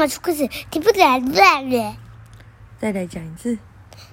[0.00, 1.96] 妈说故事，听不来了了，
[2.78, 3.58] 再来讲一次。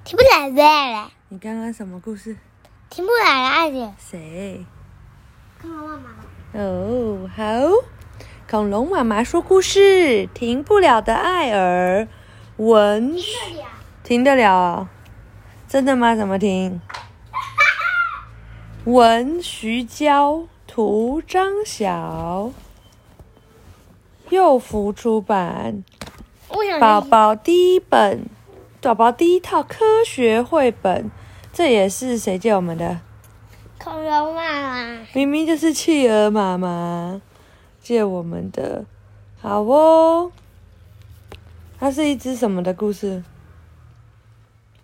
[0.04, 2.36] 听不来了了，你刚刚什么故事？
[2.90, 3.96] 听不来了了。
[3.98, 4.66] 谁？
[5.62, 7.44] 恐龙妈妈，哦，好。
[8.52, 12.06] 恐龙妈妈说故事，停不了的艾尔，
[12.58, 13.70] 文这里啊，
[14.04, 14.90] 停得了哦、
[15.70, 16.18] 真的吗？
[16.18, 16.82] 怎么停？
[18.84, 22.52] 文徐娇，图张晓，
[24.30, 25.84] 幼福出版。
[26.80, 28.30] 宝宝第一本，
[28.82, 31.10] 宝宝第一套科学绘本，
[31.52, 33.02] 这也是谁借我们的？
[33.78, 37.22] 恐龙妈妈，明明就是企鹅妈妈
[37.82, 38.86] 借我们的。
[39.40, 40.32] 好哦，
[41.80, 43.24] 它是一只什么的故事？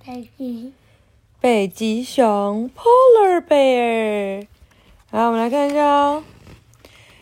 [0.05, 0.73] 北极
[1.39, 4.47] 北极熊 （Polar Bear）。
[5.11, 6.23] 好，我们来看一下哦。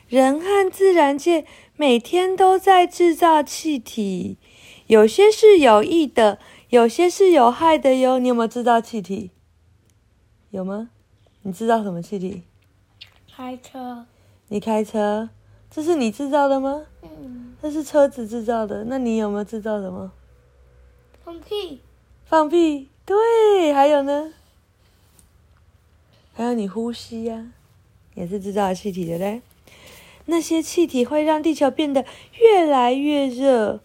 [0.07, 1.45] 人和自然界
[1.81, 4.37] 每天都在制造气体，
[4.85, 6.37] 有些是有益的，
[6.69, 8.19] 有些是有害的哟。
[8.19, 9.31] 你有没有制造气体？
[10.51, 10.91] 有吗？
[11.41, 12.43] 你制造什么气体？
[13.35, 14.05] 开车，
[14.49, 15.31] 你开车，
[15.71, 16.85] 这是你制造的吗？
[17.01, 18.83] 嗯，这是车子制造的。
[18.83, 20.11] 那你有没有制造什么？
[21.25, 21.81] 放屁，
[22.25, 24.31] 放屁，对，还有呢？
[26.33, 27.51] 还有你呼吸呀、
[28.13, 29.41] 也是制造气体的嘞。
[30.31, 32.05] 那些气体会让地球变得
[32.39, 33.81] 越来越热，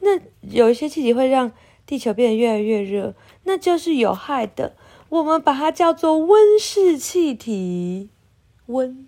[0.00, 1.52] 那有一些气体会让
[1.86, 4.74] 地球变得越来越热，那就是有害的。
[5.08, 8.10] 我们把它叫做温室气体，
[8.66, 9.06] 温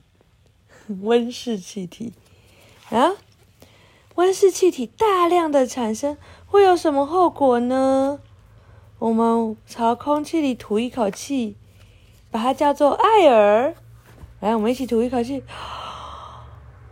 [1.02, 2.12] 温室气体
[2.90, 3.16] 啊。
[4.14, 8.20] 温室气体大量的产生会有什么后果呢？
[9.00, 11.56] 我们朝空气里吐一口气，
[12.30, 13.74] 把它叫做艾尔。
[14.38, 15.42] 来，我们一起吐一口气。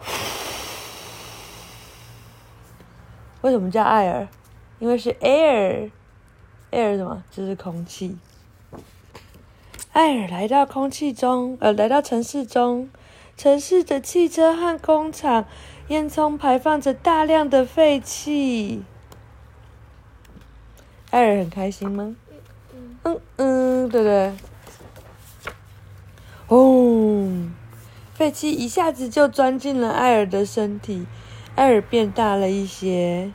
[3.43, 4.29] 为什么叫艾尔？
[4.79, 7.23] 因为是 air，air 什么？
[7.31, 8.17] 就是空气。
[9.93, 12.91] 艾尔来到空气中，呃，来到城市中，
[13.37, 15.47] 城市的汽车和工厂
[15.89, 18.85] 烟囱排放着大量的废气。
[21.11, 22.15] 艾尔很开心吗？
[23.05, 24.35] 嗯嗯，对不对？
[26.49, 27.49] 哦，
[28.17, 31.07] 废气一下子就钻进了艾尔的身体，
[31.55, 33.31] 艾尔变大了一些。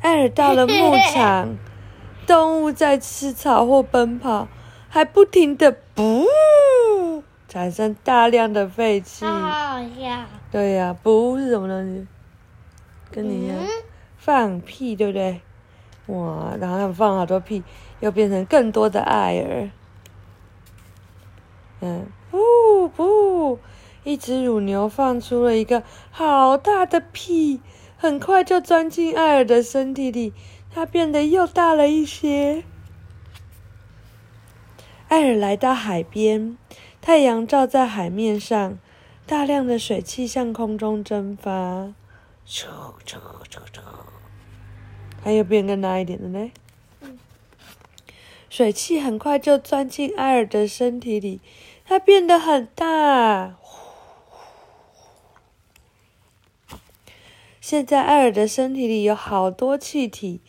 [0.00, 0.72] 艾尔到了牧
[1.12, 1.58] 场，
[2.26, 4.48] 动物在吃草或奔跑，
[4.88, 9.26] 还不停的噗，产生大量的废气。
[9.26, 12.06] 好好笑，对呀、不是什么东西，
[13.10, 13.68] 跟你一样、嗯
[14.16, 15.42] 放屁，对不对？
[16.06, 17.62] 哇，然后他们放好多屁，
[18.00, 19.68] 又变成更多的艾尔。
[21.80, 23.58] 嗯，不不，
[24.04, 27.60] 一只乳牛放出了一个好大的屁，
[27.96, 30.32] 很快就钻进艾尔的身体里，
[30.70, 32.64] 它变得又大了一些。
[35.08, 36.56] 艾尔来到海边，
[37.00, 38.78] 太阳照在海面上，
[39.26, 41.94] 大量的水汽向空中蒸发，
[42.46, 42.64] 咻
[43.06, 43.16] 咻
[43.48, 43.80] 咻咻，
[45.22, 46.50] 还有变更大一点的呢。
[48.56, 51.42] 水汽很快就钻进艾尔的身体里，
[51.84, 53.54] 它变得很大。
[57.60, 60.40] 现在艾尔的身体里有好多气体，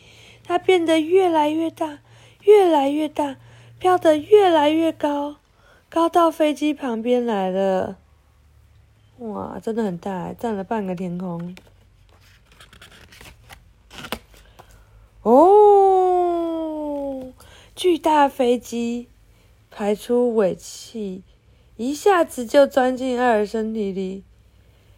[0.42, 1.98] 它变得越来越大，
[2.44, 3.36] 越来越大，
[3.78, 5.36] 飘得越来越高，
[5.90, 7.98] 高到飞机旁边来了。
[9.18, 11.54] 哇，真的很大，占了半个天空。
[15.20, 15.57] 哦，
[17.90, 19.08] 巨大飞机
[19.70, 21.22] 排出尾气，
[21.78, 24.24] 一下子就钻进艾尔身体里，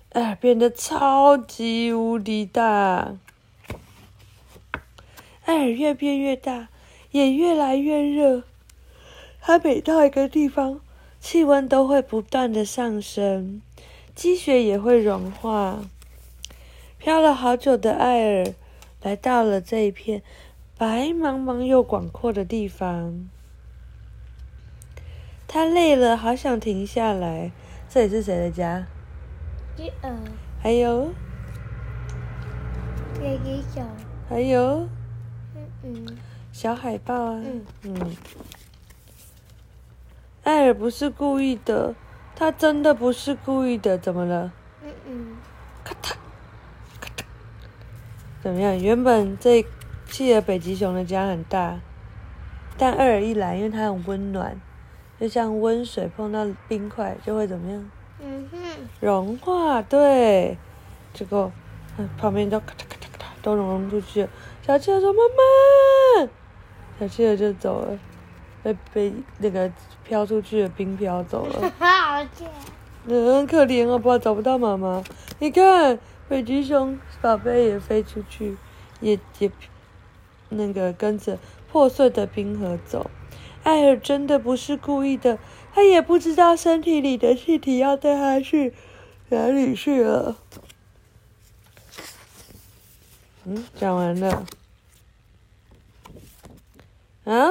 [0.08, 3.14] 艾尔变得超级无敌大。
[5.44, 6.68] 艾尔越变越大，
[7.12, 8.42] 也越来越热。
[9.40, 10.80] 它每到一个地方，
[11.20, 13.62] 气温都会不断的上升，
[14.16, 15.84] 积雪也会融化。
[16.98, 18.52] 飘了好久的艾尔
[19.00, 20.24] 来到了这一片
[20.80, 23.28] 白茫茫又广阔的地方。
[25.46, 27.52] 他累了，好想停下来。
[27.86, 28.86] 这里是谁的家？
[29.76, 30.10] 一二，
[30.62, 31.12] 还有，
[33.20, 33.86] 北极熊，
[34.26, 34.88] 还有
[35.54, 36.16] 嗯嗯
[36.50, 37.42] 小海豹啊。
[37.44, 38.16] 嗯嗯，
[40.44, 41.94] 艾尔不是故意的，
[42.34, 43.98] 他真的不是故意的。
[43.98, 44.50] 怎么了？
[44.82, 45.36] 嗯嗯，
[45.84, 46.14] 咔嚓，
[46.98, 47.24] 咔嚓，
[48.42, 48.78] 怎么样？
[48.78, 49.62] 原本这
[50.10, 51.78] 企鹅北极熊的家很大，
[52.76, 54.60] 但二尔一来，因为它很温暖，
[55.20, 57.90] 就像温水碰到冰块就会怎么样？
[58.20, 58.58] 嗯哼，
[59.00, 59.80] 融化。
[59.80, 60.58] 对，
[61.14, 61.50] 结果
[61.96, 64.28] 嗯旁边都咔嚓咔嚓咔嚓都融出去了。
[64.66, 65.18] 小企鹅说：“妈
[66.24, 66.30] 妈！”
[66.98, 67.98] 小企鹅就走了，
[68.62, 69.70] 被被那个
[70.04, 71.72] 飘出去的冰飘走了。
[71.78, 72.48] 好贱。
[73.06, 75.02] 嗯，很可怜哦，不找不到妈妈。
[75.38, 75.98] 你看，
[76.28, 78.56] 北极熊宝贝也飞出去，
[79.00, 79.50] 也也
[80.50, 81.38] 那个跟着
[81.72, 83.10] 破碎的冰河走。
[83.62, 85.38] 艾尔真的不是故意的，
[85.72, 88.74] 他也不知道身体里的气体要带他去
[89.30, 90.36] 哪里去了。
[93.44, 94.46] 嗯，讲完了。
[97.24, 97.50] 啊？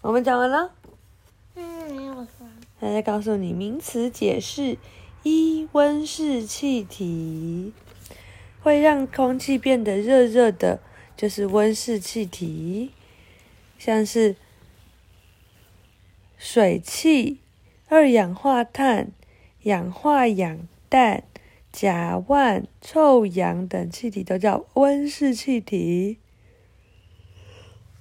[0.00, 0.70] 我们讲完了。
[1.54, 2.46] 嗯，没有说。
[2.78, 4.76] 他在告诉你名词解释：
[5.22, 7.72] 一、温室气体
[8.62, 10.80] 会让空气变得热热的，
[11.16, 12.90] 就是温室气体，
[13.78, 14.36] 像是
[16.36, 17.38] 水汽、
[17.88, 19.12] 二氧化碳、
[19.62, 21.24] 氧化氧氮、
[21.72, 26.18] 甲烷、臭氧等气体都叫温室气体。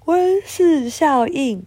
[0.06, 1.66] 温室效应。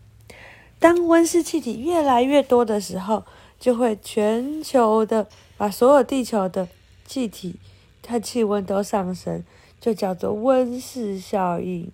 [0.79, 3.25] 当温室气体越来越多的时候，
[3.59, 5.27] 就会全球的
[5.57, 6.69] 把所有地球的
[7.07, 7.57] 气体
[8.03, 9.43] 它气温都上升，
[9.87, 11.93] 就叫做温室效应。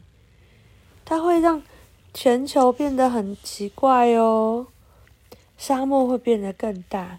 [1.05, 1.63] 它会让
[2.15, 4.69] 全球变得很奇怪哦，
[5.59, 7.19] 沙漠会变得更大，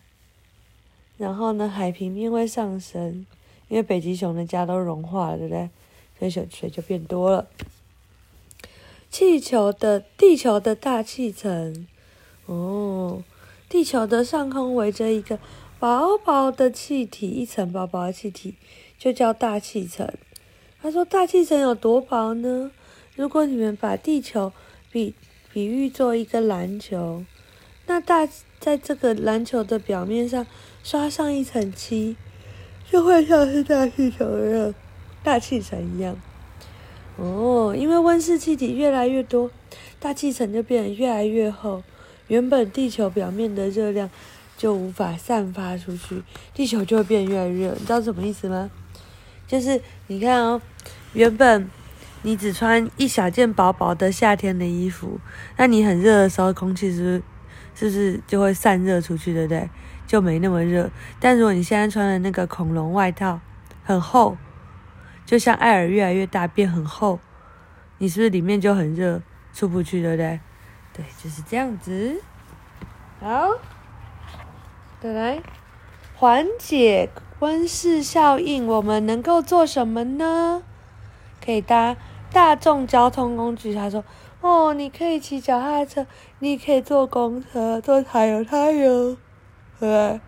[1.15, 3.27] 然后呢，海平面会上升，
[3.67, 5.69] 因为北极熊的家都融化了，对不对？
[6.17, 7.47] 所以水水就变多了。
[9.11, 11.85] 气球的地球的大气层，
[12.47, 13.23] 哦，
[13.69, 15.37] 地球的上空围着一个
[15.79, 18.55] 薄薄的气体，一层薄薄的气体
[18.97, 20.11] 就叫大气层。
[20.83, 22.69] 他说大气层有多薄呢？
[23.15, 24.51] 如果你们把地球
[24.91, 25.15] 比
[25.53, 27.23] 比喻做一个篮球，
[27.87, 28.27] 那大
[28.59, 30.45] 在这个篮球的表面上
[30.83, 32.17] 刷上一层漆，
[32.91, 34.75] 就会像是大气球一样，
[35.23, 36.19] 大气层一样。
[37.15, 39.49] 哦，因为温室气体越来越多，
[40.01, 41.81] 大气层就变得越来越厚，
[42.27, 44.09] 原本地球表面的热量
[44.57, 47.73] 就无法散发出去，地球就会变越来越热。
[47.75, 48.69] 你知道什么意思吗？
[49.47, 50.61] 就是你看哦，
[51.13, 51.69] 原本
[52.21, 55.19] 你只穿一小件薄薄的夏天的衣服，
[55.57, 57.23] 那你很热的时候，空气是不是
[57.75, 59.69] 是不是就会散热出去，对不对？
[60.05, 60.89] 就没那么热。
[61.19, 63.39] 但如果你现在穿的那个恐龙外套
[63.83, 64.37] 很厚。
[65.25, 67.17] 就像艾尔越来越大变很厚，
[67.97, 69.21] 你是不是里面就很热，
[69.53, 70.37] 出不去，对不对？
[70.91, 72.21] 对，就是这样子。
[73.21, 73.47] 好，
[75.01, 75.41] 再来
[76.13, 77.09] 缓解
[77.43, 80.63] 温室效应，我们能够做什么呢？
[81.43, 81.97] 可以搭
[82.31, 83.75] 大众交通工具。
[83.75, 84.01] 他说
[84.39, 86.07] ：“哦，你可以骑脚踏车，
[86.39, 89.17] 你可以坐公车，坐柴油，柴油，
[89.77, 90.21] 对。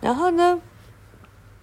[0.00, 0.60] 然后呢？”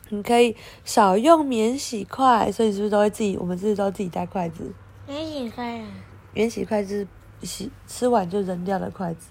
[0.10, 0.56] 你可以
[0.86, 3.36] 少用免洗筷，所以是不是都会自己？
[3.36, 4.72] 我们是不是都自己带筷子？
[5.08, 5.88] 免洗筷啊？
[6.34, 7.06] 免洗筷子
[7.42, 9.28] 洗吃完就扔掉的筷子，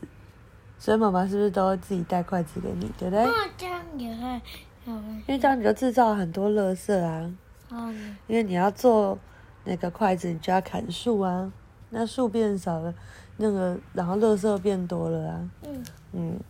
[0.78, 2.90] 所以妈妈是不是都会自己带筷子给你？
[2.98, 3.24] 对不对？
[3.24, 4.40] 那这样也会，
[4.86, 7.32] 因为这样你就制造很多垃圾啊。
[7.70, 7.94] 哦。
[8.26, 9.18] 因为你要做
[9.64, 11.52] 那个筷子，你就要砍树啊，
[11.90, 12.94] 那树变少了，
[13.36, 15.50] 那个然后垃圾变多了啊。
[15.62, 15.84] 嗯。
[16.12, 16.40] 嗯。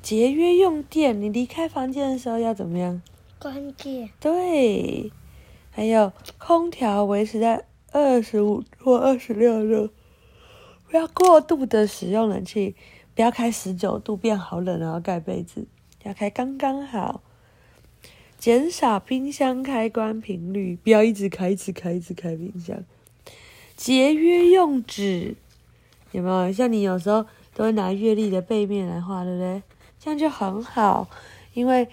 [0.00, 3.00] 节约用电，你离开房间的时候要怎么样？
[3.38, 5.12] 关电对，
[5.70, 9.92] 还有空调维持在二十五或二十六度，
[10.90, 12.74] 不要过度的使用冷气，
[13.14, 15.66] 不要开十九度变好冷，然后盖被子，
[16.02, 17.22] 要开刚刚好。
[18.42, 22.82] 减少冰箱开关频率，不要一直开，一直开，一直开冰箱。
[23.76, 25.36] 节约用纸，
[26.10, 26.52] 有没有？
[26.52, 29.62] 像你有时候都会拿月历的背面来画，对不对？
[30.00, 31.08] 这样就很好，
[31.54, 31.88] 因为。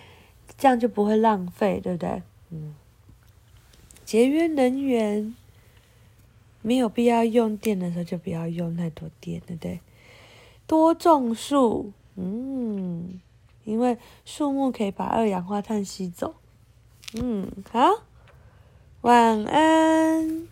[0.58, 2.22] 这样就不会浪费，对不对？
[2.50, 2.76] 嗯，
[4.04, 5.34] 节约能源，
[6.62, 9.80] 没有必要用电的时候就不要用太多电，对不对？
[10.68, 13.22] 多种树，嗯，
[13.64, 16.36] 因为树木可以把二氧化碳吸走。
[17.14, 18.04] 嗯，好，
[19.02, 20.48] 晚安。